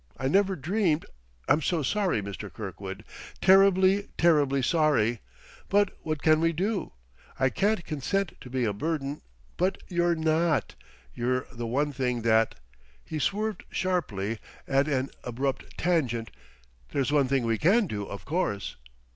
[0.17, 1.05] I never dreamed....
[1.47, 2.51] I'm so sorry, Mr.
[2.51, 3.05] Kirkwood
[3.39, 5.19] terribly, terribly sorry!...
[5.69, 6.93] But what can we do?
[7.39, 9.21] I can't consent to be a burden"
[9.57, 10.73] "But you're not!
[11.13, 12.55] You're the one thing that..."
[13.11, 16.31] He swerved sharply, at an abrupt tangent.
[16.89, 18.77] "There's one thing we can do, of course."